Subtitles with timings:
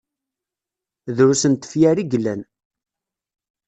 [1.15, 2.41] Drus n tefyar i yellan.